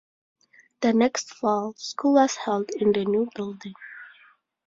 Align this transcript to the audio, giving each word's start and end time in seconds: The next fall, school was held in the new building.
The 0.79 0.93
next 0.93 1.31
fall, 1.35 1.75
school 1.77 2.13
was 2.13 2.35
held 2.35 2.71
in 2.71 2.91
the 2.91 3.05
new 3.05 3.29
building. 3.35 3.75